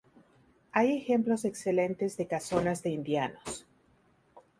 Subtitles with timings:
[0.71, 3.67] Hay ejemplos excelentes de casonas de indianos.